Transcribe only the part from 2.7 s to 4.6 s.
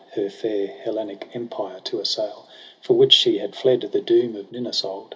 For which she had fled the doom of